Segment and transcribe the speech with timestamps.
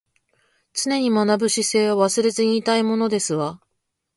[0.73, 3.61] 常に学ぶ姿勢は忘れずにいたいものですわ